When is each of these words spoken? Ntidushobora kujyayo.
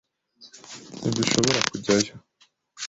Ntidushobora 0.99 1.59
kujyayo. 1.69 2.13